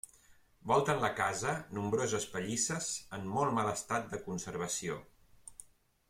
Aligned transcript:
Volten 0.69 1.01
la 1.03 1.09
casa 1.19 1.51
nombroses 1.79 2.25
pallisses 2.31 2.87
en 3.17 3.27
molt 3.37 3.55
mal 3.61 3.69
estat 3.75 4.07
de 4.15 4.21
conservació. 4.29 4.97